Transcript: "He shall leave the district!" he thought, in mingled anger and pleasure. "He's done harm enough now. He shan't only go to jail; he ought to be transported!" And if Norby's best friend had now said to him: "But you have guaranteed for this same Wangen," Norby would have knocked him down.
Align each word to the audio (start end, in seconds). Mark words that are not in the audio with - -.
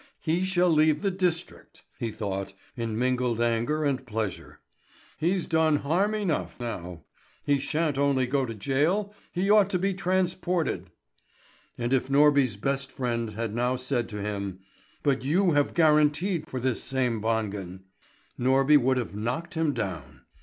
"He 0.19 0.43
shall 0.45 0.71
leave 0.71 1.03
the 1.03 1.11
district!" 1.11 1.83
he 1.99 2.09
thought, 2.09 2.53
in 2.75 2.97
mingled 2.97 3.39
anger 3.39 3.85
and 3.85 4.03
pleasure. 4.03 4.59
"He's 5.19 5.45
done 5.45 5.75
harm 5.75 6.15
enough 6.15 6.59
now. 6.59 7.03
He 7.43 7.59
shan't 7.59 7.99
only 7.99 8.25
go 8.25 8.47
to 8.47 8.55
jail; 8.55 9.13
he 9.31 9.51
ought 9.51 9.69
to 9.69 9.77
be 9.77 9.93
transported!" 9.93 10.89
And 11.77 11.93
if 11.93 12.07
Norby's 12.09 12.57
best 12.57 12.91
friend 12.91 13.35
had 13.35 13.53
now 13.53 13.75
said 13.75 14.09
to 14.09 14.19
him: 14.23 14.61
"But 15.03 15.23
you 15.23 15.51
have 15.51 15.75
guaranteed 15.75 16.47
for 16.47 16.59
this 16.59 16.83
same 16.83 17.21
Wangen," 17.21 17.81
Norby 18.39 18.77
would 18.79 18.97
have 18.97 19.13
knocked 19.15 19.53
him 19.53 19.71
down. 19.71 20.21